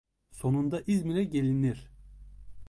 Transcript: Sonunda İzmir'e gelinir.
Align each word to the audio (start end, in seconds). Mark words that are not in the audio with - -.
Sonunda 0.31 0.81
İzmir'e 0.87 1.23
gelinir. 1.23 1.89